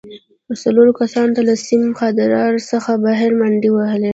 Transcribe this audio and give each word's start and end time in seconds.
څلورو 0.61 0.91
کسانو 0.99 1.39
له 1.49 1.55
سیم 1.67 1.83
خاردار 1.99 2.53
څخه 2.71 2.91
بهر 3.03 3.29
منډې 3.39 3.69
وهلې 3.71 4.09